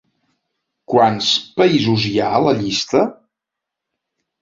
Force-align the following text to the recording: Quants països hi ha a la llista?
Quants 0.93 1.27
països 1.61 2.09
hi 2.09 2.17
ha 2.25 2.33
a 2.33 2.43
la 2.49 2.57
llista? 2.65 3.07